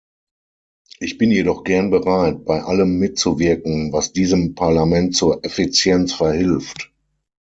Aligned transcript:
Ich 0.99 1.19
bin 1.19 1.29
jedoch 1.29 1.63
gern 1.63 1.91
bereit, 1.91 2.43
bei 2.43 2.63
allem 2.63 2.97
mitzuwirken, 2.97 3.93
was 3.93 4.11
diesem 4.13 4.55
Parlament 4.55 5.15
zur 5.15 5.45
Effizienz 5.45 6.11
verhilft. 6.11 6.91